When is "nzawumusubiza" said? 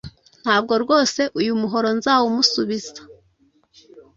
1.97-3.01